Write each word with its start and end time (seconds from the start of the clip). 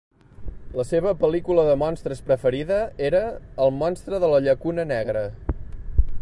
La 0.77 0.85
seva 0.91 1.11
pel·lícula 1.23 1.65
de 1.67 1.75
monstres 1.81 2.23
preferida 2.29 2.79
era 3.11 3.21
"El 3.67 3.75
monstre 3.83 4.23
de 4.25 4.31
la 4.33 4.41
Llacuna 4.47 4.87
Negra". 4.95 5.25